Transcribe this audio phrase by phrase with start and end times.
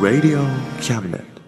[0.00, 0.40] Radio
[0.80, 1.39] Cabinet.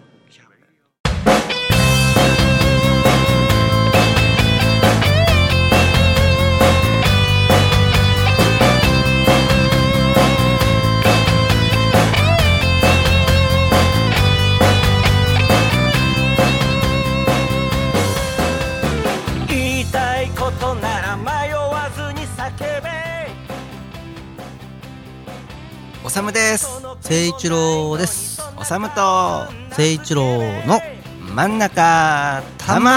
[27.42, 28.40] 一郎です。
[28.56, 30.22] おさむと聖一郎
[30.64, 30.80] の
[31.34, 32.92] 真ん中たま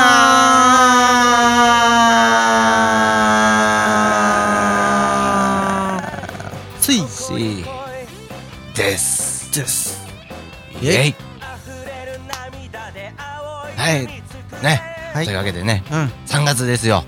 [6.79, 7.65] ついし
[8.75, 9.51] です。
[9.51, 10.05] です。
[10.79, 11.15] イエイ。
[13.75, 14.05] はい。
[14.63, 14.81] ね、
[15.15, 15.25] はい。
[15.25, 15.83] というわけでね。
[15.91, 16.11] うん。
[16.27, 17.03] 3月ですよ。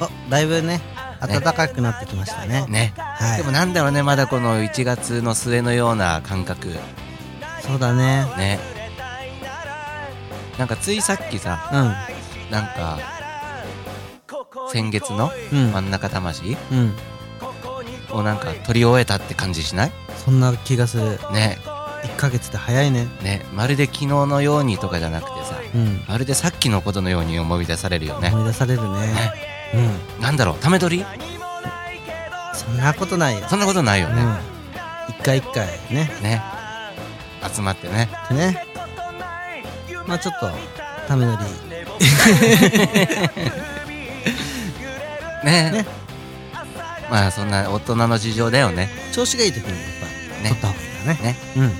[0.00, 0.80] おだいぶね。
[1.20, 2.66] 暖かくなってきましたね。
[2.68, 3.36] ね、はい。
[3.38, 6.74] でもなんだろうねまだこの1月の末のような感覚。
[7.60, 8.24] そうだね。
[8.36, 8.58] ね。
[10.58, 12.98] なんかついさっきさうなんか
[14.72, 16.94] 先月の真ん中魂うん。
[18.12, 19.92] をなんか取り終えたって感じしない？
[20.16, 21.18] そんな気がする。
[21.32, 21.58] ね。
[22.02, 23.06] 1ヶ月で早いね。
[23.22, 23.44] ね。
[23.54, 26.02] まるで昨日のようにとかじゃなくてさうん。
[26.08, 28.30] まるでさっきのことのように思い出されるよね。
[28.32, 29.32] 思い出されるね。
[29.74, 30.22] うん。
[30.22, 30.56] なんだろう？
[30.56, 31.04] ため取り？
[31.04, 31.29] そ
[32.70, 33.46] んなことないよ。
[33.48, 34.36] そんなことないよね、うん。
[35.10, 36.10] 一回一回ね。
[36.22, 36.42] ね。
[37.54, 38.08] 集まってね。
[38.28, 38.64] でね。
[40.06, 40.50] まあちょっと
[41.06, 41.44] ため乗り。
[45.44, 45.70] ね。
[45.70, 45.86] ね。
[47.10, 48.88] まあそんな大人の事情だよね。
[49.12, 50.06] 調子がいい時にやっぱ
[50.42, 50.48] ね。
[50.48, 51.18] 取った方がいいよね。
[51.22, 51.36] ね。
[51.56, 51.70] うん。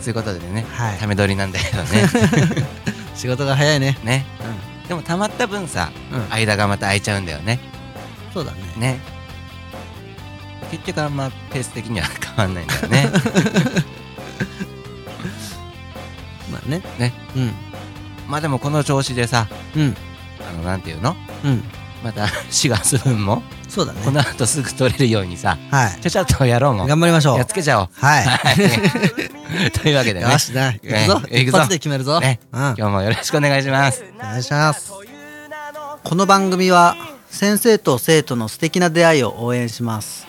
[0.00, 0.98] そういうことでねはい。
[0.98, 2.08] ため取りなんだけどね。
[3.14, 3.98] 仕事が早いね。
[4.04, 4.24] ね。
[4.86, 6.32] でもたまった分さうんうん。
[6.32, 7.58] 間がまた空いちゃうんだよね。
[8.32, 8.58] そうだね。
[8.76, 9.00] ね
[10.70, 13.10] 結局あんまペース的には変わんないんだよね。
[16.52, 16.82] まあね。
[16.98, 17.12] ね。
[17.36, 17.52] うん。
[18.28, 19.96] まあでもこの調子でさうん。
[20.48, 21.16] あのなんていうの？
[21.44, 21.64] うん。
[22.04, 23.42] また4月分も？
[23.68, 24.00] そうだね。
[24.04, 26.00] この後すぐ取れるようにさはい。
[26.00, 26.86] ちゃちゃっとやろうもん。
[26.86, 27.38] 頑張りましょう。
[27.38, 27.88] やっつけちゃおう。
[27.92, 28.26] はい。
[29.72, 30.30] というわけでね。
[30.30, 31.20] よしな行くぞ。
[31.20, 31.58] ね一ぞ。
[31.58, 32.20] 発で決めるぞ。
[32.20, 32.40] ね。
[32.52, 32.60] うん。
[32.60, 34.04] 今日もよろしくお願いします。
[34.18, 34.92] お願いします。
[36.04, 36.96] この番組は
[37.30, 40.26] 先生と生徒の素敵な出会いを応援します。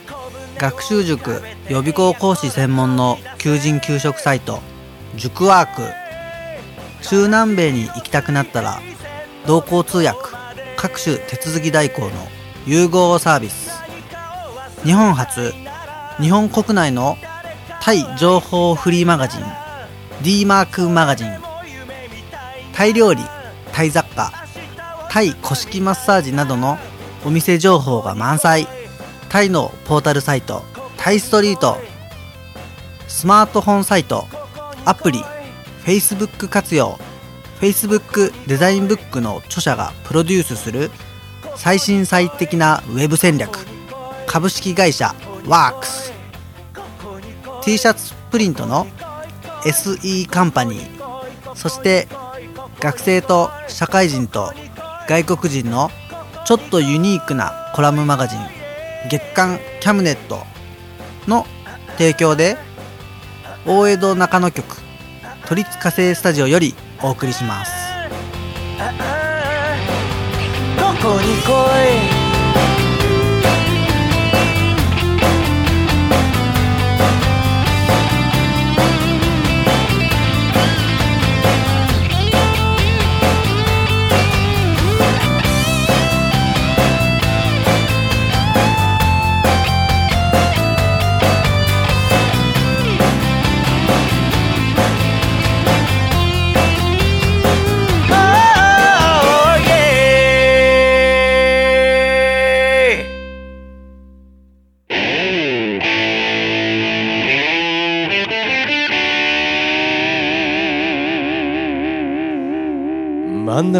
[0.57, 4.59] 学習塾予備校講師専門の求人・給食サイト
[5.15, 5.81] 塾ワーク。
[7.01, 8.81] 中南米に行きたくなったら
[9.47, 10.19] 同行通訳
[10.75, 12.09] 各種手続き代行の
[12.65, 13.71] 融合サービス。
[14.83, 15.53] 日本初
[16.19, 17.15] 日本国内の
[17.81, 19.41] タイ情報フリーマガジン
[20.21, 21.31] d マークマガジン。
[22.73, 23.21] タイ料理
[23.71, 24.33] タイ雑貨
[25.09, 26.77] タイ古式マッサージなどの
[27.25, 28.67] お店情報が満載。
[29.29, 30.63] タイのポータルサイト
[30.97, 31.77] タイストリート。
[33.07, 34.27] スマートフォンサイト
[34.85, 35.23] アプリ
[35.85, 36.99] Facebook 活用。
[37.59, 40.91] Facebook デザインブックの著者がプロデュースする
[41.55, 43.65] 最新最適なウェブ戦略。
[44.25, 45.13] 株式会社
[45.47, 46.13] ワークス。
[47.63, 48.87] T シャツプリントの
[49.63, 51.55] SE カンパニー。
[51.55, 52.07] そして
[52.79, 54.53] 学生と社会人と
[55.07, 55.91] 外国人の
[56.49, 58.39] ちょっとユニークなコラムマガジン
[59.07, 60.47] 月刊キャムネット
[61.27, 61.45] の
[61.99, 62.57] 提供で
[63.67, 64.77] 大江戸中野局
[65.45, 66.73] 都立火星スタジオより
[67.03, 67.71] お送りします。
[70.75, 72.18] どこに来い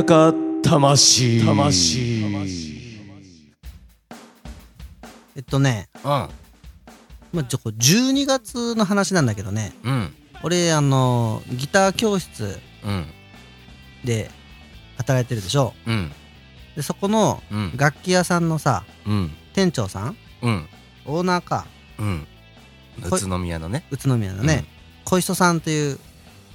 [0.10, 1.46] 真ん中魂。
[1.46, 2.26] 魂。
[5.36, 6.30] えっとねま
[7.36, 9.72] あちょこ12月の話なんだけどね。
[9.84, 9.94] うん。
[9.94, 13.06] うん俺あのギター教室うん。
[14.04, 14.32] で
[14.98, 15.76] 働いてるでしょ。
[15.86, 16.12] うん。
[16.76, 17.78] でそこのうん。
[17.78, 19.32] 楽器屋さんのさうん。
[19.54, 20.68] 店長さんうん。
[21.06, 21.68] オーナーか。
[22.00, 22.28] うん。
[23.08, 23.86] こ宇都宮のね。
[23.92, 24.66] 宇都宮のね、
[25.06, 26.00] 小磯さんという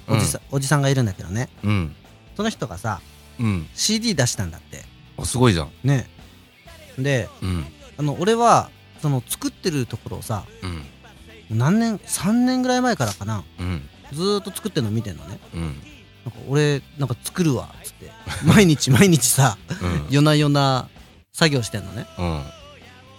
[0.09, 1.47] おじさ,、おじさんがいるんだけどね。
[1.63, 1.95] うん。
[2.35, 2.99] その人がさ
[3.39, 3.67] うん。
[3.73, 4.83] CD 出したんだって。
[5.17, 5.71] あすごいじゃん。
[5.83, 6.09] ね。
[6.97, 7.65] でうん。
[7.97, 8.69] あの俺は
[9.01, 11.57] その作ってるところをさうん。
[11.57, 13.43] 何年3年ぐらい前からかな。
[13.59, 13.81] うん。
[14.13, 15.39] ずーっと作ってるの見てんのね。
[15.53, 15.61] うん。
[15.61, 15.73] なん
[16.31, 18.11] か俺なんか作るわっつって。
[18.45, 20.07] 毎日毎日さうん。
[20.09, 20.89] 夜な夜な
[21.33, 22.05] 作業してんのね。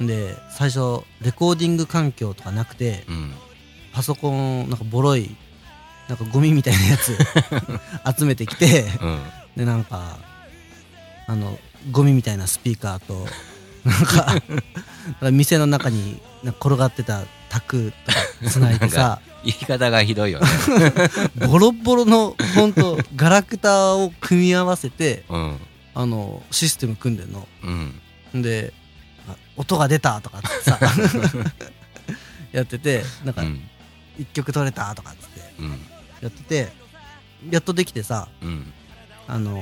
[0.00, 0.06] うん。
[0.06, 3.32] で最初レコーディング環境とかなくてうん。
[3.92, 5.34] パソコンなんかボロい
[6.08, 7.16] なんかゴミみたいなやつ
[8.18, 9.18] 集めてきてうん
[9.56, 10.18] でなんか
[11.26, 11.58] あの
[11.90, 13.26] ゴミみたいなスピーカーと
[13.86, 20.46] なんか店の中に転がってたタクとかつないでさ言い方がひどいよね。
[21.46, 25.60] ボロボロのほんとガラクタを組み合わせてうん。
[25.94, 27.46] あのシステム組んでんの。
[28.32, 28.42] うん。
[28.42, 28.74] で
[29.28, 30.78] あ音が出たとかってさ
[32.52, 33.62] やっててなんかうん。
[34.18, 35.80] 一曲取れたとかっつってうん。
[36.20, 36.72] やってて
[37.50, 38.72] やっとできてさうん
[39.28, 39.54] あの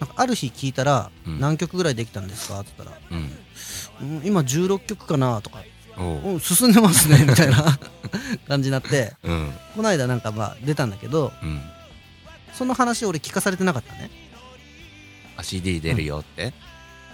[0.00, 1.40] なんかある日聞いたら「うん。
[1.40, 3.14] 何曲ぐらいできたんですか?」って言ったらう
[4.06, 4.18] ん。
[4.18, 5.62] うん「今16曲かな」とか
[5.96, 6.32] お「う。
[6.34, 7.78] うん進んでますね」みたいな
[8.48, 9.52] 感じになってうん。
[9.76, 11.60] この間なんかまあ出たんだけどうん。
[12.52, 14.10] その話俺聞かされてなかったね。
[15.36, 16.52] あ CD 出るよって？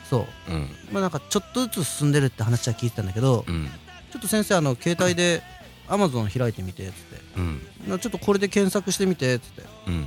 [0.09, 0.53] そう。
[0.53, 0.77] うん。
[0.93, 3.71] まあなんかちょっとずつ進んでるって話は聞いてたんだけどうん。
[4.13, 5.43] ちょっと先生あの携帯で
[5.89, 7.21] Amazon 開いてみてっつって。
[7.37, 7.67] うん。
[7.89, 9.63] なちょっとこれで検索してみてっつって。
[9.87, 10.07] うん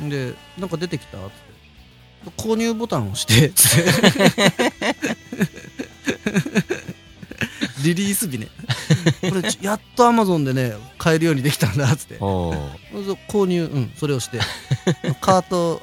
[0.00, 1.18] でなんか出てきた？
[1.18, 1.52] って。
[2.36, 3.50] 購入ボタンを押して。
[3.50, 3.92] つって
[7.82, 8.46] リリース日ね。
[9.28, 11.90] これちやっと Amazon でね買えるようにできたんだ。
[11.92, 13.64] っつって購入。
[13.64, 14.38] うんそれをして。
[15.20, 15.80] カート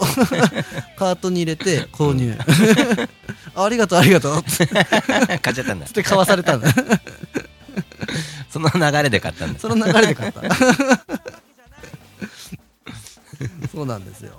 [0.97, 2.37] カートに入れて購入。
[3.55, 4.39] あありがとうありがとう。
[4.39, 5.85] って買っちゃったんだ。
[5.87, 6.69] つって買わされたんだ。
[8.49, 9.59] その流れで買ったんだ。
[9.59, 10.41] その流れで買った
[13.71, 14.33] そうなんですよ、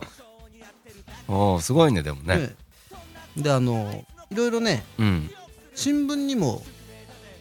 [1.28, 2.36] おおすごいねでもね。
[2.36, 2.54] ね
[3.36, 5.30] であのいろいろねうん。
[5.74, 6.62] 新聞にも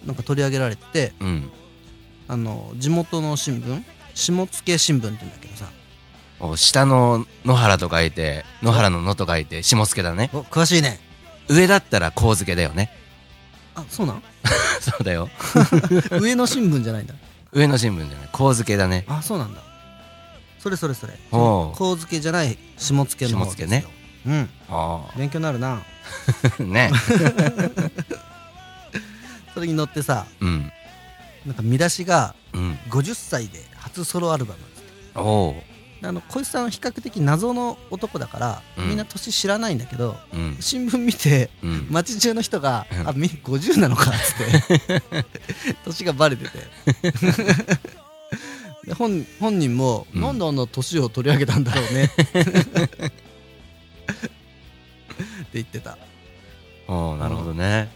[0.05, 1.51] なんか取り上げられててうん。
[2.27, 3.83] あの地元の新聞？
[4.13, 4.47] 下野
[4.77, 5.65] 新聞って言うんだけどさ。
[6.39, 10.29] お下の野原と書いて野原の野と書いて下野だね。
[10.33, 10.99] お詳しいね。
[11.49, 12.91] 上だったら神付だよね。
[13.75, 14.23] あそうなん？
[14.79, 15.29] そうだよ。
[16.21, 17.15] 上の新聞じゃないんだ。
[17.51, 18.29] 上の新聞じゃない。
[18.31, 19.05] 神付だね。
[19.07, 19.61] あそうなんだ
[20.59, 21.13] それそれそれ。
[21.31, 23.81] おう神付じゃない下野の方ですよ。
[24.27, 24.49] うん。
[24.69, 25.81] あ勉強になるな。
[25.81, 25.83] あ
[26.63, 26.91] ね。
[29.53, 30.71] それに乗ってさうん。
[31.45, 32.77] なんか見出しがうん。
[32.89, 34.55] 50歳で初ソロアルバ
[35.15, 35.63] ムおお
[36.01, 38.87] あの小石さんは比較的謎の男だから、うん。
[38.89, 40.57] みんな年知らないんだけどうん。
[40.59, 41.87] 新聞見てうん。
[41.89, 43.07] 街中の人が「うん。
[43.07, 44.37] あみ50なのか」っつっ
[44.83, 45.25] て。
[45.85, 46.67] 年がバレてて
[48.85, 50.21] で本本人も、うん。
[50.21, 52.05] なんであんな年を取り上げたんだろうね。
[52.09, 52.09] っ
[55.51, 55.97] て言ってた。
[56.87, 57.89] おおなるほどね。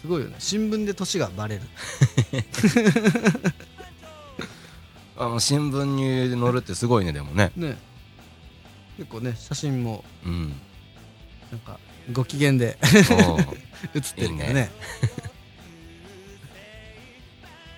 [0.00, 0.36] すごいよね。
[0.38, 1.62] 新聞で年がバレる。
[5.16, 7.52] あの新聞に載るってすごいねでもね。
[7.56, 7.76] ね。
[8.96, 10.54] 結構ね写真もうん。
[11.50, 11.78] なんか
[12.12, 12.78] ご機嫌で
[13.94, 14.46] 写ってるけどね。
[14.48, 14.70] いいね。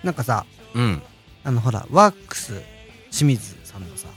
[0.03, 1.01] なんかさうん
[1.45, 2.61] あのほらワックス
[3.11, 4.07] 清水さんのさ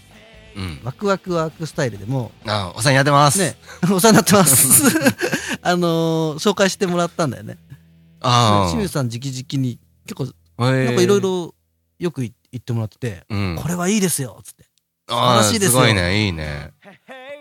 [0.56, 0.80] うん。
[0.82, 3.38] ワクワクワークスタイルでもあお世話になってます。
[3.38, 4.82] ね お世話になってます。
[5.62, 7.58] あのー紹介してもらったんだよね。
[8.20, 8.70] ああ。
[8.70, 10.24] 清水さん直々に結構
[10.58, 11.54] ななんかいろいろ
[11.98, 13.56] よく言ってもらってて、うん。
[13.60, 14.64] これはいいですよっつって。
[15.10, 15.80] ああ素晴らしいですよ。
[15.82, 16.72] すごいねいいね。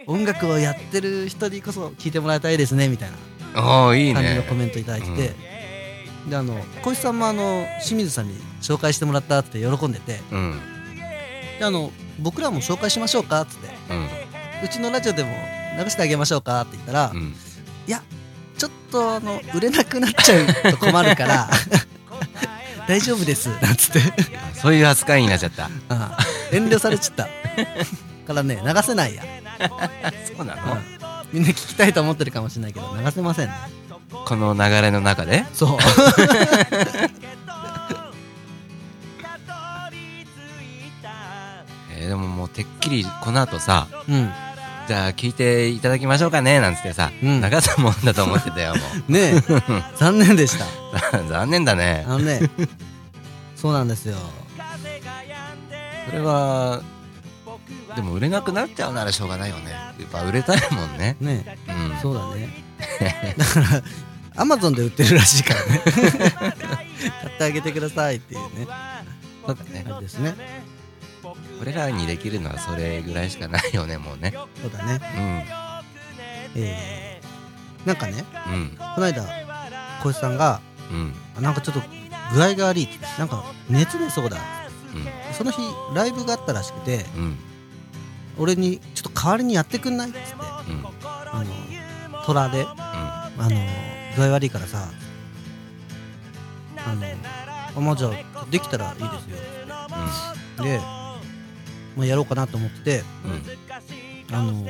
[0.05, 3.17] 音楽をやってる人にこそ聞いてもらいたいですねみたいな
[3.61, 5.35] ああいい感じのねコメントいただいてて、
[6.29, 10.19] であの小石さんもあの清水さんに紹介してもらったって喜んでて。
[10.31, 10.61] うん。
[11.59, 13.67] であの僕らも紹介しましょうかっつって。
[13.89, 14.07] うん。
[14.63, 15.29] うちのラジオでも
[15.81, 17.33] 流してあげましょうかって言ったら、うん。
[17.87, 18.01] いや
[18.57, 21.49] ちょっとあの売れなくなっちゃうと困るから
[22.87, 24.01] 大丈夫ですなんつって。
[24.55, 25.65] そういう扱いになっちゃった。
[25.65, 26.17] ああ
[26.51, 27.29] 遠慮されちゃった。
[28.25, 29.23] からね流せないや、
[30.35, 30.73] そうなの？
[30.73, 30.81] うん。
[31.31, 33.53] みんな聞きたいと思ってるかもしれないけど流せませんね
[34.27, 35.45] この流れの中で？
[35.53, 35.77] そう。
[41.95, 44.29] えーでももうてっきりこの後さうん。
[44.87, 46.59] じゃあ聞いていただきましょうかね？
[46.59, 47.41] なんつってさ、うん。
[47.41, 49.41] 流すもんだと思ってたよも ねえ。
[49.97, 50.65] 残念でした。
[51.19, 52.03] う残念だね。
[52.05, 52.41] あのね
[53.55, 54.17] そうなんですよ。
[56.07, 56.81] それは
[57.95, 59.71] でも売れなくなっちゃうならしょうがないよね。
[59.71, 61.15] やっぱ売れたいもんね。
[61.21, 61.57] ねえ。
[61.71, 61.97] うん。
[62.01, 62.67] そうだね。
[63.37, 63.81] だから
[64.37, 65.81] アマゾンで売ってるらしいからね。
[65.83, 66.49] 買
[67.33, 68.67] ってあげてくださいっていうね。
[69.45, 69.85] そうだね。
[69.89, 70.35] あれですね。
[71.59, 74.33] 俺らにできるのはそれぐらいしかないよねもうね。
[74.61, 74.99] そうだね。
[76.55, 78.53] えー、なんかねうん。
[78.53, 79.23] うんこの間
[80.03, 81.13] 小石さんがうん。
[81.41, 81.81] なんかちょっと
[82.33, 84.37] 具合が悪いなんか熱出そうだ。
[84.93, 85.33] うん。
[85.33, 85.61] その日
[85.95, 87.37] ライブがあったらしくてうん。
[88.37, 90.33] 俺にちょっと代わりにやってくんないっつって。
[90.33, 90.37] う
[90.75, 90.85] ん。
[91.03, 92.65] あの虎で。
[93.39, 93.86] あの
[94.17, 94.89] 具合悪いからさ
[96.85, 97.05] あの
[97.77, 99.37] あまあじゃあできたらいいですよ。
[100.63, 100.79] で、
[101.95, 103.31] まあ、やろうかなと思ってうん。
[103.31, 103.43] うん
[104.29, 104.67] あの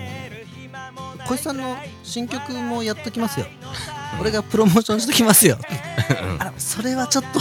[1.26, 3.48] 小石さんの新曲もやっときますよ。
[4.22, 5.58] 俺がプロモーションしときますよ。
[6.40, 7.40] あらそれはちょっと。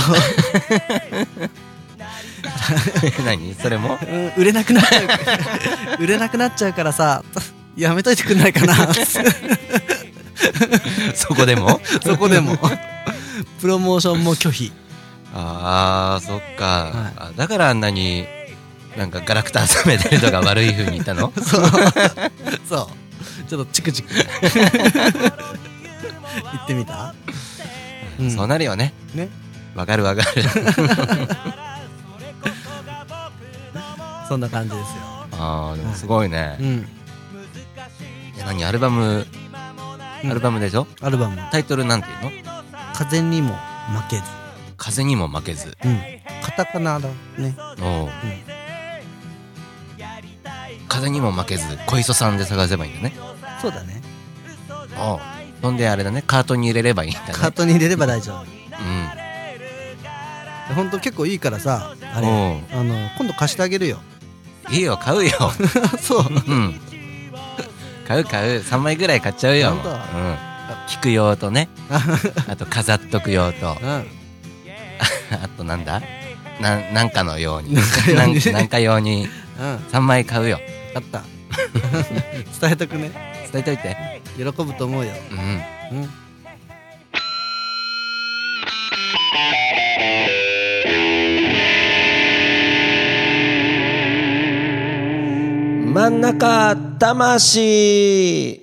[3.25, 3.55] 何？
[3.55, 3.99] それも？
[4.03, 5.03] うん売れなくなっちゃ
[5.99, 7.23] う売れなくなっちゃうからさ
[7.77, 8.75] やめといてくんないかな
[11.15, 11.81] そこでも？
[12.05, 12.57] そこでも。
[13.61, 14.73] プロモーションも拒否。
[15.35, 17.13] あーそっか、はい。
[17.17, 18.27] あだからあんなに
[18.97, 21.33] なんかガラクタ集めてるとか悪い風に言ったの？
[21.43, 21.71] そう。
[22.69, 23.49] そう。
[23.49, 24.09] ちょっとチクチク。
[24.15, 24.67] 言
[26.65, 27.15] ってみた、
[28.19, 28.31] うん。
[28.31, 28.93] そうなるよね。
[29.15, 29.29] ね。
[29.75, 30.43] わかるわかる。
[34.29, 35.03] そんな感じですよ。
[35.39, 36.89] あーでもすごいね、うん。
[38.39, 38.65] え何？
[38.65, 39.27] アルバムうん
[40.31, 41.37] アルバムでしょ、アルバム。
[41.51, 42.31] タイトルなんていうの
[42.95, 43.55] 「風にも
[43.93, 44.23] 負けず。
[44.77, 46.01] 風にも負けず」うん。
[46.43, 47.55] カタカナだね。
[47.81, 48.11] おう。
[50.89, 53.13] 風にも負けず小磯さんで探せばいいんだね。
[53.61, 54.01] そうだね。
[54.99, 55.21] おう。
[55.63, 56.23] そんであれだね。
[56.27, 57.27] カートに入れればいいんだね。
[57.33, 58.41] カートに入れれば大丈夫。
[58.41, 58.43] う
[60.73, 60.75] ん。
[60.75, 62.27] ほんと結構いいからさあれ。
[62.27, 62.81] おう。
[62.81, 63.99] あの今度貸してあげるよ。
[64.71, 65.31] いいよ買うよ。
[66.01, 66.27] そう。
[66.29, 66.81] うん
[68.07, 68.61] 買う買う。
[68.61, 69.73] 3枚ぐらい買っちゃうよ。
[69.73, 69.77] うん。
[70.89, 71.69] 聞く用とね。
[72.49, 73.77] あと飾っとく用と。
[73.83, 74.07] うん。
[75.31, 76.01] あとなんだ？
[76.61, 77.75] ななんかのように。
[77.75, 78.35] なんか用に。
[78.35, 79.77] ねなんなんか用にうん。
[79.93, 80.61] 3枚買うよ。
[80.95, 81.23] あった。
[82.61, 83.11] 伝えとくね。
[83.53, 84.23] 伝えといて。
[84.37, 85.13] 喜ぶと思うよ。
[85.31, 85.99] うん。
[86.01, 86.26] うん
[95.97, 98.61] 真ん中魂。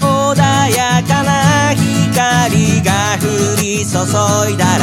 [0.00, 0.36] 穏
[0.70, 3.94] やかな光が降り注
[4.52, 4.75] いだ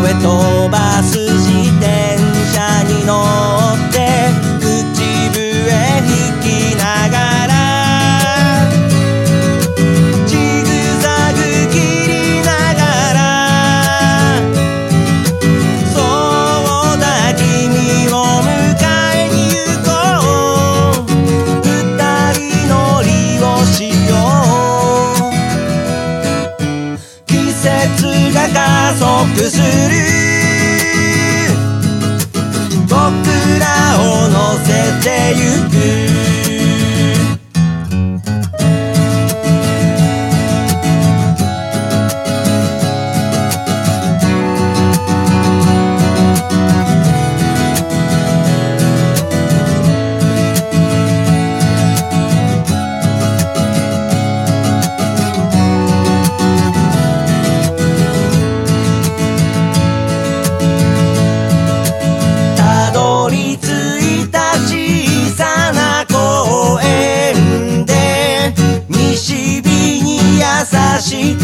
[0.00, 0.91] 後
[71.02, 71.41] しく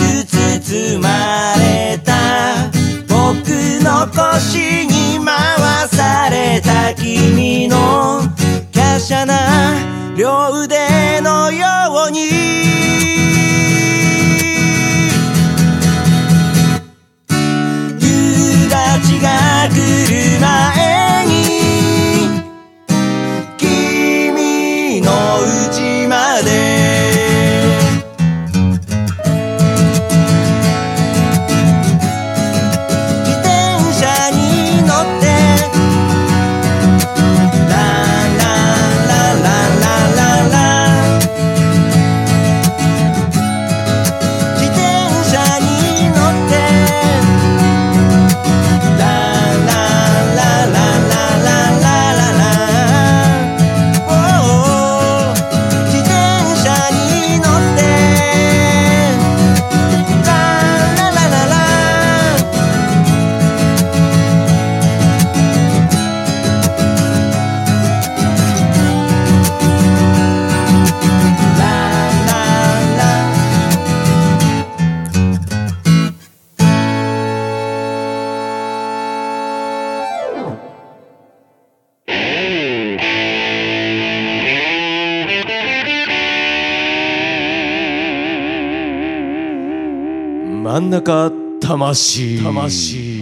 [91.09, 93.19] 真ん中魂魂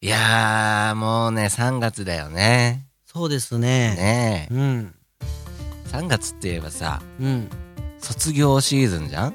[0.00, 2.86] いやー、もうね、3月だよね。
[3.04, 3.68] そうですね。
[3.68, 4.54] ねえ。
[4.54, 4.94] うん。
[5.88, 7.50] 3月って言えばさ、うん。
[7.98, 9.34] 卒業シーズンじゃん？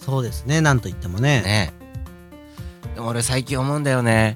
[0.00, 0.60] そうですね。
[0.60, 1.42] なんと言ってもね。
[1.42, 1.72] ね
[2.90, 2.94] え。
[2.96, 4.34] でも俺最近思うんだよね。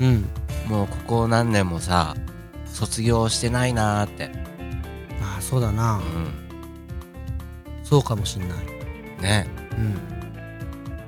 [0.00, 0.28] うん。
[0.66, 2.14] もうここ何年もさ、
[2.66, 4.30] 卒業してないなーって。
[5.22, 5.96] ああ、そうだな。
[5.96, 6.43] う
[7.94, 8.50] そうかもしんない。
[8.50, 8.52] ん。
[9.22, 9.46] ね
[9.78, 9.96] うん。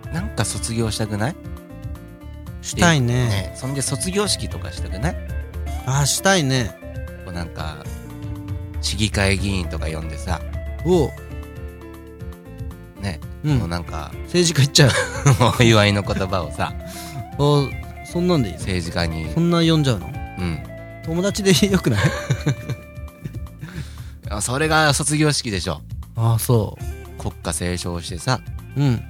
[0.09, 0.13] え。
[0.15, 1.37] なんか卒業したくない？
[2.63, 3.29] したいね。
[3.29, 5.17] ねえそんで卒業式とかしたくない？
[5.87, 6.79] ああ、したいね。
[7.25, 7.79] こうなんか、
[8.83, 10.41] 市議会議員とか呼んでさ、
[10.85, 11.11] おう。
[13.03, 13.69] ね、うんもう。
[13.69, 14.91] なんか、政治家行っちゃう。
[15.59, 16.73] お祝いの言葉をさ、
[17.39, 17.65] お
[18.05, 18.61] そんなんでいいの？
[18.61, 20.07] 政治家にそ、んな呼んじゃうの？
[20.07, 20.11] う
[20.45, 20.63] ん。
[21.05, 22.01] 友達でよくない？
[24.31, 25.81] あそれが卒業式でしょ。
[26.17, 26.77] ああ、そ
[27.19, 28.41] 国歌斉唱してさ、
[28.77, 28.81] う。
[28.81, 29.03] うん。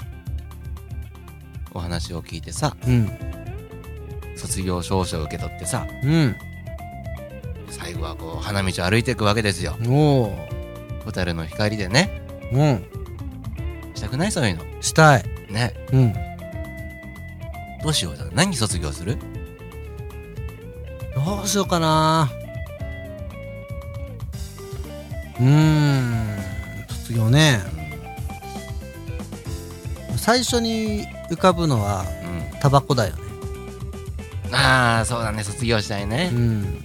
[1.73, 3.11] お話を聞いてさ、うん。
[4.37, 6.37] 卒業証書を受け取ってさ、うん。
[7.69, 9.77] 最後はこう、花道を歩いていくわけですよ。
[9.87, 10.31] おう。
[11.05, 12.23] 蛍の光でね、
[12.53, 12.85] うん。
[13.95, 14.65] したくないそういうの。
[14.83, 15.25] したい。
[15.51, 15.75] ね。
[15.93, 16.13] うん。
[17.83, 18.25] どうしようだ。
[18.33, 19.17] 何卒業する？
[21.15, 22.31] どうしようかな
[25.39, 25.76] うーん。
[27.07, 27.61] 卒業ね。
[30.17, 32.05] 最初に浮かぶのは
[32.53, 32.61] うん。
[32.61, 33.23] タバコだよね。
[34.53, 35.45] ああ、そうだね。
[35.45, 36.37] 卒業したいねう。
[36.37, 36.85] ん。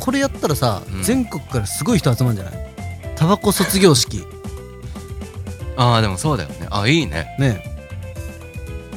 [0.00, 2.74] これやったらさ、うん全国からすごい人集まるんじゃない？
[3.16, 4.24] タバコ卒業式。
[5.76, 6.66] ああ、でもそうだよね。
[6.70, 7.26] あいいね。
[7.38, 7.62] ね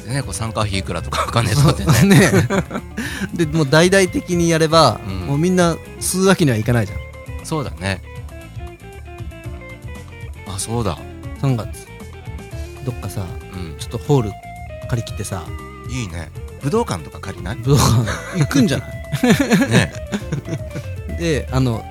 [0.06, 2.20] でね、こう参加費いくらとかわかんねえとかってね。
[2.20, 2.30] ね
[3.34, 6.98] でもう大々的にやれば、うんもうみんな吸うわけにはいかないじゃん
[7.44, 8.00] そうだね。
[10.68, 10.98] あ、そうだ。
[11.42, 11.86] 3月。
[12.84, 13.76] どっかさうん。
[13.78, 14.32] ちょっとホール
[14.88, 15.42] 借り切ってさ。
[15.90, 16.30] いいね。
[16.62, 17.56] 武道館とか借りない？
[17.56, 18.38] 武道館。
[18.40, 18.90] 行くんじゃない？
[19.70, 19.92] ね。
[21.18, 21.84] であの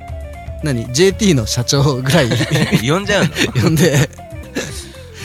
[0.63, 2.29] 何？JT の社長ぐらい。
[2.87, 3.61] 呼んじゃうの？
[3.63, 4.09] 呼んで。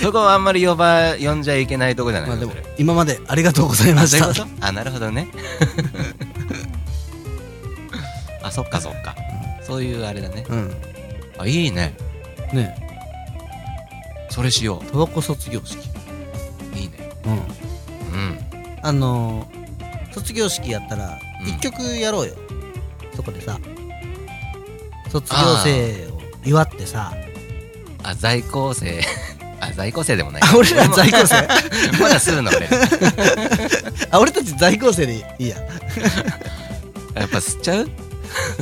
[0.03, 2.65] そこはあんまり呼ば、呼んじゃいけないとこじゃないまあでもそれ。
[2.77, 4.25] 今までありがとうございまあ、した。
[4.35, 4.67] そういうこと？
[4.67, 5.29] あ、なるほどね。
[8.43, 9.15] あ、そっかそっか。
[9.63, 10.45] そういうあれだね。
[10.49, 10.75] うん。
[11.39, 11.95] あ、いいね。
[12.53, 12.75] ね
[14.33, 15.79] それしよタバコ卒業式
[16.75, 16.79] う。
[16.79, 17.11] いいね。
[17.27, 18.39] うんうん。
[18.83, 19.63] あのー
[20.15, 22.35] 卒業式やったらうん一曲やろうよ、
[23.17, 23.59] そこでさ
[25.11, 27.15] 卒業生を祝ってさ
[28.03, 29.01] あ、在校生。
[29.61, 30.43] あ、在校生でもない。
[30.43, 31.47] あ俺ら在校生？
[32.03, 32.69] まだするの俺。
[34.11, 35.57] あ俺たち在校生でいいや
[37.15, 37.91] やっぱ吸っちゃう？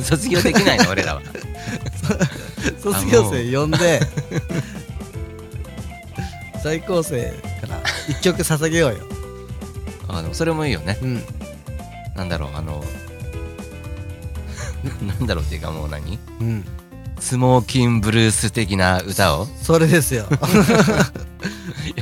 [0.03, 1.21] 卒業できないの俺らは。
[2.81, 3.99] 卒業生呼んで
[6.63, 8.99] 在校生から一曲捧げようよ。
[10.07, 10.97] あの、それもいいよね。
[11.01, 11.23] うん。
[12.15, 12.83] なんだろう、あの、
[15.01, 16.19] なんだろうっていうかもう何？
[16.39, 16.65] うん。
[17.19, 19.47] スモーキンブルース的な歌を？
[19.61, 20.23] それですよ。
[20.31, 20.37] よ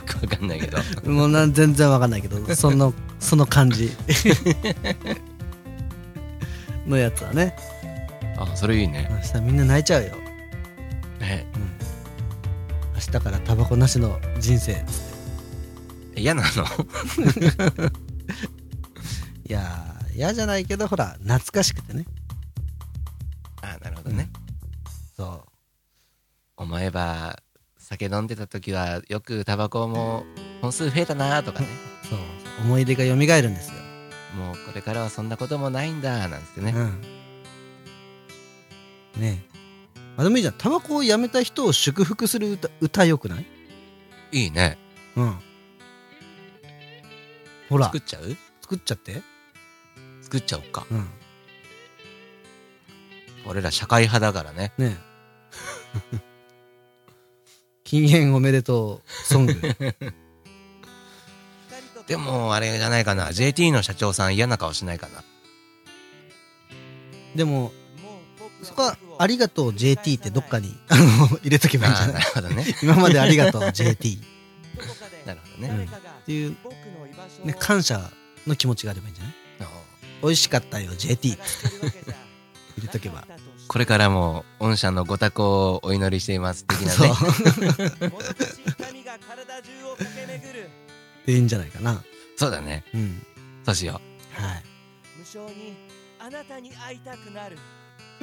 [0.06, 0.78] くわかんないけど。
[1.10, 3.92] もうなん全然わかんないけどそのその感じ。
[6.88, 7.56] のやつはね。
[8.38, 9.10] あ、それいいね。
[9.12, 10.12] 明日みんな泣いちゃうよ。
[11.20, 11.46] ね
[13.00, 14.84] 明日からタバコなしの人生。
[16.18, 16.66] 嫌なの？
[19.48, 22.06] いやー嫌じゃないけどほら懐かしくてね。
[23.62, 24.30] あ、なるほどね。
[25.16, 25.46] そ
[26.58, 27.42] 思えば、
[27.78, 30.26] 酒飲んでた時はよくタバコも
[30.62, 31.68] 本数増えたなとかね。
[32.04, 32.20] うそう。
[32.66, 33.16] 思い出が蘇る
[33.50, 33.76] んですよ。
[34.36, 36.74] もうこれからはそんなこともないんだなんつってね。
[36.76, 37.02] うん。
[39.22, 39.49] ねえ
[40.20, 43.46] あでもいいじゃんタバコをやめた人を祝福する歌歌よくない？
[44.34, 44.78] いいね。
[45.16, 45.40] うん
[47.70, 48.36] ほら作っちゃう？
[48.62, 49.22] 作っちゃって
[50.22, 50.86] 作っちゃおうか。
[50.92, 51.08] うん
[53.48, 54.74] 俺ら社会派だからね。
[54.78, 54.98] ね
[56.14, 56.18] え
[57.86, 59.54] 禁煙おめでとうソング
[62.08, 63.32] でも、あれじゃないかな。
[63.32, 65.24] JT の社長さん嫌な顔しないかな。
[67.36, 67.72] でも
[68.64, 72.76] そこは「ありがとう JT」ってどっかにあの 入れとけばいいんじゃなないるほどね。
[72.84, 74.20] 今までありがとう JT
[75.26, 75.70] なるほどね。
[75.70, 75.84] うん。
[75.86, 75.88] っ
[76.26, 76.58] ていう、
[77.46, 78.10] ね、感謝
[78.48, 79.34] の気持ちがあればいいんじゃない？
[79.62, 79.68] あ
[80.22, 81.42] 美味しかったよ JT って
[82.78, 83.26] 入れとけば。
[83.68, 87.08] これからも御社のご多幸をお祈りしています的なそう。
[87.08, 87.16] ね。
[91.26, 92.04] でいいんじゃないかな。
[92.38, 92.84] そうだね。
[92.94, 93.26] うん。
[93.66, 94.02] そうしよ
[94.34, 94.64] はい。
[95.18, 95.76] 無性に
[96.20, 97.56] あなたに会いたくなる。
[97.56, 97.62] で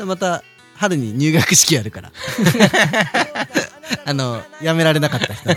[0.04, 0.42] また
[0.76, 2.12] 春に入学式やるから。
[4.04, 5.56] あの、辞められなかった人は。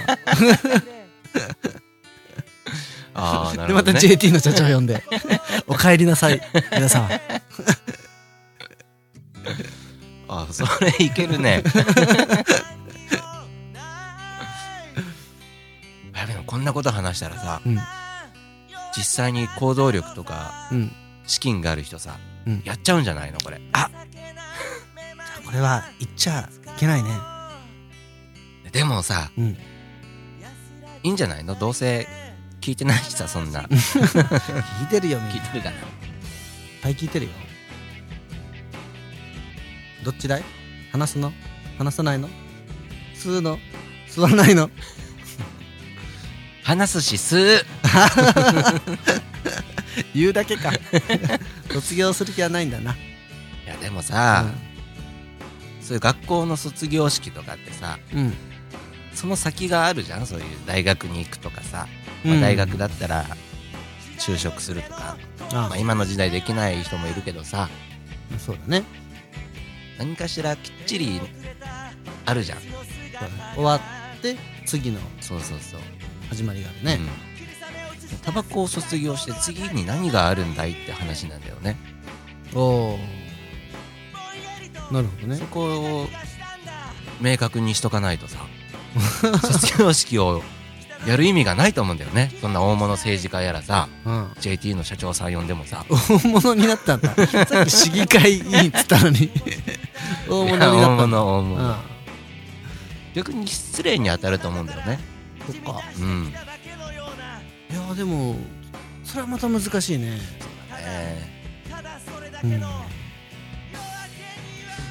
[3.14, 4.16] ああ、なで、またるほど、ね。
[4.16, 5.04] JT の社長呼んで、
[5.68, 7.12] お帰りなさい、皆さん。
[10.28, 11.64] ああ、それいけるね。
[16.16, 17.80] やべえこんなこと話したらさ、うん
[18.96, 20.92] 実際に行動力とかうん。
[21.28, 22.18] 資金がある人さ、
[22.50, 23.62] うんやっちゃうんじゃないのこれ。
[25.46, 27.10] これは言っちゃいけないね。
[28.72, 29.58] でもさ、うん。
[31.04, 31.54] いいんじゃないの？
[31.56, 32.08] どうせ
[32.62, 33.62] 聞いてないしさ、そんな。
[33.62, 35.36] 聞いてるよ、みんな。
[35.36, 35.78] いっ聞いてるかな
[36.82, 37.32] ぱい聞いてるよ。
[40.04, 40.44] どっちだい？
[40.92, 41.32] 話すの？
[41.78, 42.30] 話さないの？
[43.16, 43.60] 吸うの？
[44.08, 44.70] 吸わないの？
[46.64, 47.66] 話すし吸う。
[50.14, 50.72] 言うだけか。
[51.72, 52.94] 卒業する気はないんだな。
[52.94, 52.98] い
[53.68, 54.46] や、でもさ、
[55.82, 58.34] そういう学校の卒業式とかってさ、うん。
[59.14, 60.26] その先があるじゃん？
[60.26, 61.88] そういう大学に行くとかさ、
[62.24, 63.26] まあ、うん大学だったら
[64.18, 65.18] 就職するとか、
[65.52, 67.68] あまあ、今の時代できない人もいるけどさ
[68.38, 68.84] そうだね。
[69.98, 71.20] 何かしらきっちり
[72.26, 72.60] あるじゃん
[73.56, 75.82] 終わって、次のそうそうそう
[76.30, 76.94] 始まりがあるね。
[76.94, 77.08] うん、
[78.18, 81.78] タバコを卒業して次に何があるんだいって話なんだよね
[82.54, 82.98] お。
[84.92, 85.46] なるほどねそ。
[85.46, 85.62] こ
[86.02, 86.08] を
[87.22, 88.40] 明確にしとかないとさ
[89.42, 90.42] 卒業式を
[91.06, 94.32] やる意味がないと思うんだよねそんな大物政治家やらさうん。
[94.40, 97.14] JT の社長さん呼んでもさ大物になったんだ。
[97.46, 99.30] さっき市議会議員っつったのに。
[100.28, 101.18] 大物になったんだ。
[101.24, 101.76] 物大物、うん。
[103.14, 105.00] 逆に失礼に当たると思うんだよね
[105.46, 105.82] そっか。
[106.00, 106.34] うん
[108.00, 108.38] でも、
[109.04, 110.18] それはまた難しいね。
[110.72, 111.22] え
[112.46, 112.62] うん。
[112.62, 112.74] だか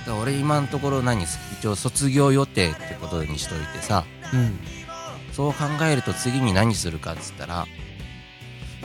[0.07, 4.59] ら俺今のところ何一応卒業予定ってことにしといてさうん。
[5.33, 7.67] そう考えると次に何するかっつったら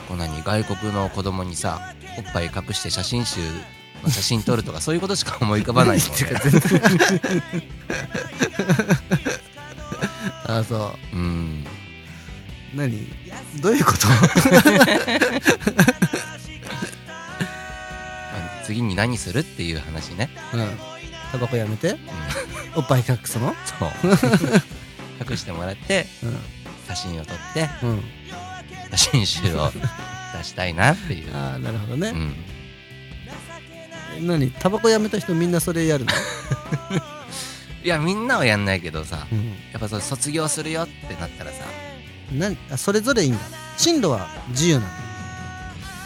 [0.08, 3.40] こう何外国の子供にさおっぱい隠して写真集
[4.02, 6.14] の写真撮るとか そういうことしか思い浮かばないもんね
[10.48, 11.66] あ、そうん
[12.74, 12.76] う。
[12.76, 13.06] 何？
[13.60, 14.06] どういうこと？
[14.08, 14.14] ま
[18.60, 20.68] あ次に何するっていう話ねうん。
[21.32, 21.96] タバコやめて
[22.76, 23.54] おっぱい隠すの？
[23.78, 23.90] そう
[25.30, 26.06] 隠してもらって
[26.88, 27.90] 写真を撮ってうん。
[27.90, 28.02] うん。
[28.90, 29.70] 写真集を
[30.36, 32.08] 出したいなっていう、 ああ、なるほどね。
[34.20, 34.50] うん、何？
[34.52, 36.12] タバコやめた人みんなそれやるの？
[37.84, 39.48] いやみんなはやんないけどさうん。
[39.72, 41.63] やっぱそう卒業するよってなったらさ
[42.34, 43.40] 何あそれぞれいいんだ。
[43.76, 44.86] 進路は自由なの？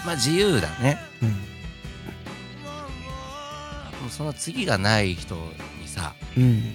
[0.06, 1.28] まあ自由だねうん。
[1.28, 1.36] も
[4.08, 6.74] うその次がない人にさうん。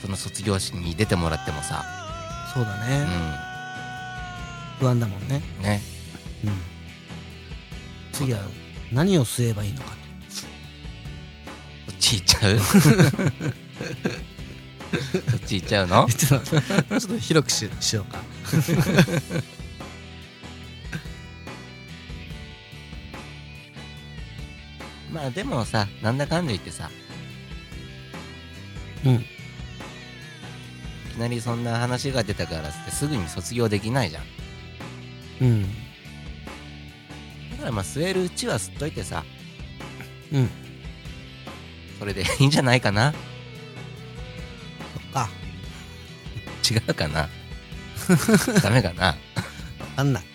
[0.00, 1.84] その卒業式に出てもらってもさ
[2.54, 3.06] うそうだね。
[4.78, 5.42] 不安だもんね。
[5.60, 5.80] んね
[6.44, 6.52] うん。
[8.12, 8.40] 次は
[8.92, 9.92] 何を吸えばいいのか
[10.28, 10.44] そ
[11.92, 12.58] っち行っちゃう？
[15.30, 16.06] そっち行っちゃうの？
[16.06, 16.12] と。
[16.12, 16.60] ちょっと、も
[16.96, 18.22] うちょっと広くししようか。
[25.12, 26.90] まあでもさなんだかんだ言ってさ
[29.04, 29.14] うん。
[29.14, 29.18] い
[31.14, 34.22] きなりそんな話が出たからってすぐに卒業できないじゃん
[35.42, 35.62] うん。
[35.62, 35.68] だ
[37.58, 39.24] からまあ吸えるうちは吸っといてさ
[40.32, 40.48] うん。
[41.98, 43.12] それでいいんじゃないかな？
[46.72, 47.28] 違うかな？
[48.62, 49.06] ダメかな？
[49.06, 49.14] わ
[49.96, 50.22] かんない。
[50.22, 50.28] わ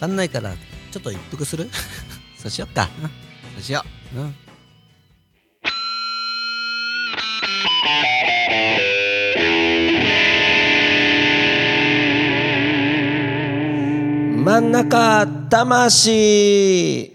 [0.00, 0.54] かんないから、
[0.90, 1.70] ちょっと一服する？
[2.36, 2.88] そうしよっか。
[3.54, 4.18] そうしよう。
[4.20, 4.34] うん。
[14.44, 17.12] 真ん中魂。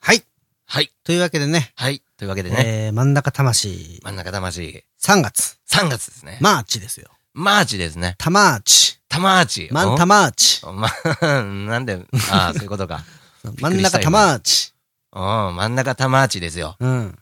[0.00, 0.22] はい。
[0.66, 0.90] はい。
[1.04, 7.08] というわけでね、はいというわけでね、えー、真ん中魂、真ん中魂3月、3月ですね、マーチですよ。
[7.32, 8.98] マーチですねタマーチ。
[9.08, 10.64] タマーチマンタマーチ。
[10.64, 10.88] おま
[11.68, 12.00] なんで
[12.30, 13.04] ああそういうことか
[13.60, 14.72] 真ん中タマーチ。
[15.12, 17.18] うん真ん中タマーチですようん。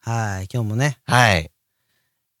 [0.00, 0.48] はい。
[0.52, 1.50] 今日もね、はい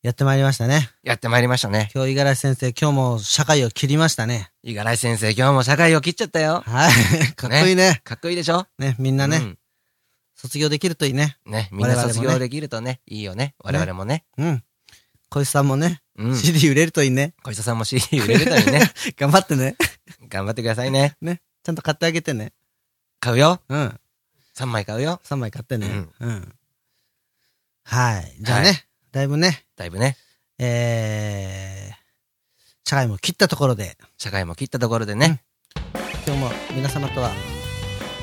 [0.02, 0.88] やってまいりましたね。
[1.02, 4.50] やってまいりましたね今日、五十嵐先生、今日も社会を切りましたね。
[4.62, 6.92] 五十嵐先生今日も社会を切っちゃったよはい。
[7.34, 8.00] かっこいいね。
[8.04, 8.66] かっこいいでしょ？
[8.78, 9.57] ね、みんなね、うん
[10.38, 11.36] 卒業できるといいね。
[11.44, 14.64] ねみんな卒業できるとねいいよね我々もねうん。
[15.30, 17.34] 小石さんもね、うん CD 売れるといいね。
[17.42, 19.76] 小磯さんも CD 売れるといいね 頑張ってね。
[20.28, 21.42] 頑張ってくださいねね。
[21.62, 22.52] ちゃんと買ってあげてね。
[23.20, 24.00] 買うようん。
[24.56, 25.20] 3枚買うよ。
[25.24, 26.06] 3枚買ってね。
[26.20, 26.54] うん。
[27.84, 28.36] はい。
[28.40, 30.16] じゃあね、はいだいぶね、だいぶね、
[30.58, 35.42] えー、社会も切ったところで、社会も切ったところでね、
[36.26, 37.32] 今日も皆様とは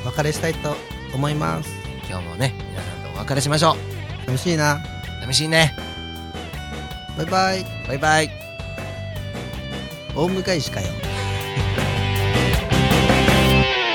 [0.03, 0.75] お別れしたいと
[1.13, 1.84] 思います。
[2.07, 3.75] 今日もね、皆さんとお別れしましょ
[4.25, 4.75] 寂しいな。
[4.75, 4.79] う。
[5.21, 5.73] 寂しいね。
[7.17, 7.65] バイバイ。
[7.87, 8.29] バイバイ。
[10.15, 10.87] 大迎えしかよ。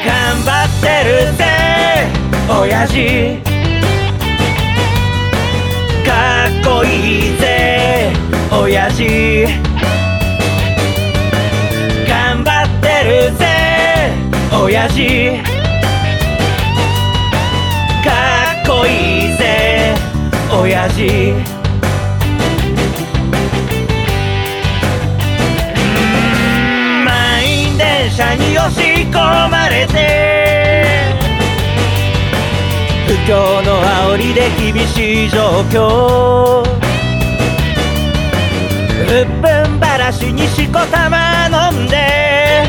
[0.05, 1.51] 頑張ってるぜ
[2.49, 3.38] 親父
[6.05, 8.12] かっこいいぜ
[8.51, 9.46] 親父
[12.09, 13.46] 頑張ってるぜ
[14.53, 15.60] 親父
[20.81, 21.03] 親父
[27.05, 31.05] 満員電車に押し込まれて。
[33.07, 36.62] 不況の煽りで厳しい状況。
[39.01, 42.64] うっぷんばらしにしこたま飲んで。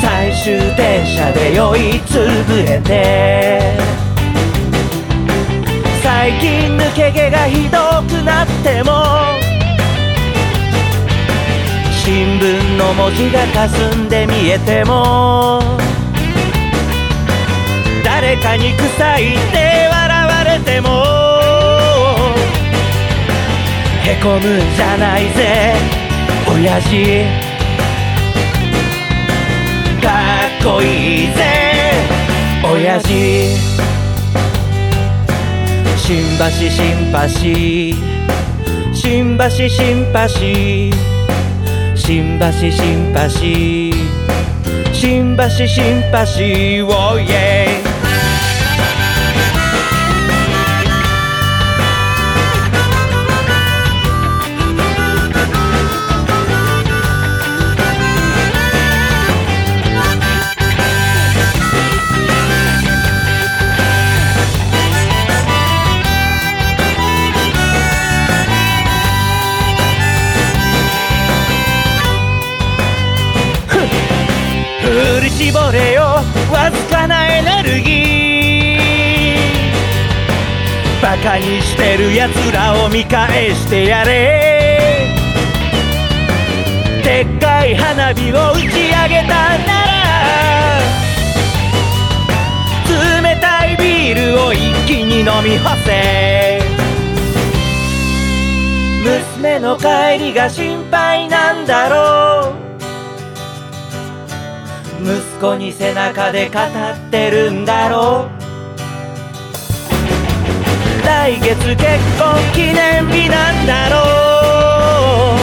[0.00, 3.76] 最終電車で酔いつぶれて。
[6.18, 8.90] 最近抜け毛がひどくなっても
[11.92, 15.60] 新聞の文字が霞んで見えても
[18.02, 20.88] 誰かに臭いって笑われても
[24.02, 25.74] へこむんじゃないぜ
[26.48, 27.26] 親父。
[30.00, 30.08] か
[30.60, 31.42] っこいいぜ
[32.64, 33.85] 親父。
[36.06, 37.18] 新橋新橋。
[38.94, 40.28] 新橋新橋。
[41.96, 43.28] 新橋新橋。
[44.92, 46.86] 新橋新橋。
[46.86, 47.85] おい
[75.16, 76.02] 振り絞れよ。
[76.52, 78.78] わずかなエネルギー。
[81.02, 85.06] バカにしてるやつらを見返してやれ。
[87.02, 88.68] でっかい花火を打ち上
[89.08, 90.04] げたなら。
[93.22, 96.60] 冷たいビールを一気に飲み干せ。
[99.02, 102.65] 娘の帰りが心配なんだろう。
[105.36, 106.62] 息子に背中で語っ
[107.10, 108.28] てるんだろう。
[111.06, 111.84] 来月結
[112.18, 113.98] 婚記念日なんだろ
[115.36, 115.38] う。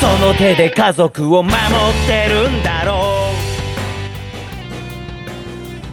[0.00, 1.58] その手で家族を守っ
[2.08, 3.30] てるんだろ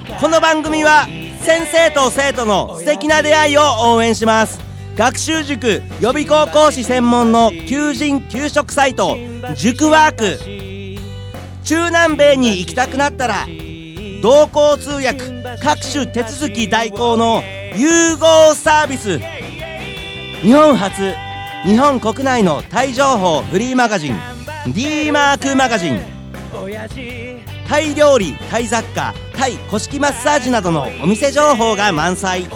[0.10, 0.14] う。
[0.20, 1.06] この番組は
[1.42, 3.62] 先生と生徒の素敵な出会いを
[3.94, 4.60] 応援します。
[4.96, 9.16] 学習塾予備校講師専門の求人・給食サイト
[9.56, 10.40] 塾ワーク。
[11.64, 13.48] 中南米に行きたくなったら
[14.22, 17.44] 同行通訳各種手続き代行の
[17.76, 19.20] 融合サービス。
[20.42, 21.14] 日本初
[21.66, 24.20] 日本国内のタイ情報フリーマガジン
[24.74, 26.02] D マークマガジン。
[27.68, 32.48] タイ料理タイ雑貨タイ古式マッサージなどのお店情報が満載。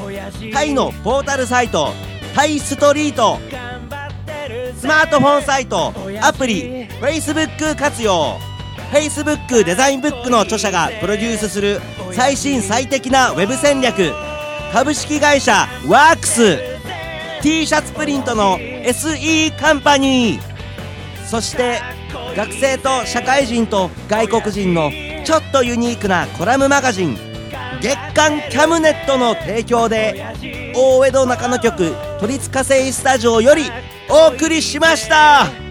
[0.54, 1.94] タイのポータルサイト
[2.36, 3.40] タイストリート。
[4.78, 8.38] スマートフォンサイトアプリ Facebook 活用。
[8.92, 14.14] Facebook デザインブックの著者がプロデュースする最新最適なウェブ戦略。
[14.72, 16.58] 株式会社ワークス。
[17.42, 21.26] T シャツプリントの SE カンパニー。
[21.26, 21.80] そして
[22.36, 24.92] 学生と社会人と外国人の
[25.26, 27.18] ちょっとユニークなコラムマガジン。
[27.82, 30.26] 月刊キャムネットの提供で
[30.76, 33.64] 大江戸中野局都立火星スタジオより
[34.10, 35.65] お送りしました。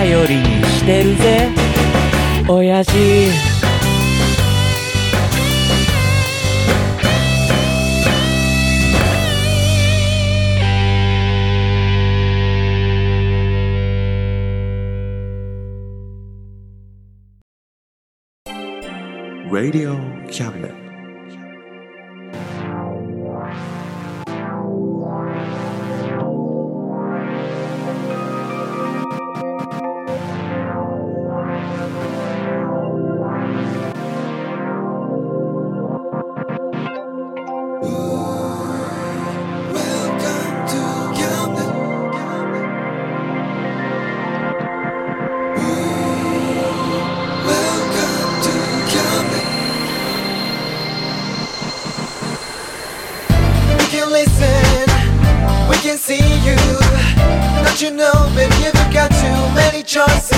[0.00, 1.50] 頼りにしてるぜ
[2.48, 2.94] 親父
[19.50, 19.98] Radio
[20.30, 20.89] Cabinet.
[59.90, 60.29] just